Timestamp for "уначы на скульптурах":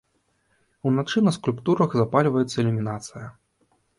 0.91-1.91